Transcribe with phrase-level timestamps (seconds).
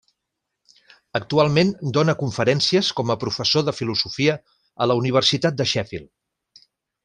[1.19, 4.39] Actualment dóna conferències com a professor de filosofia
[4.85, 6.69] a la Universitat de Sheffield.